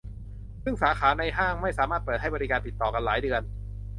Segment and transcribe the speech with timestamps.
[0.63, 3.41] ซึ่งสาขาในห้างไม่สามารถเปิดให้บริการติดต่อกันหลายเดือน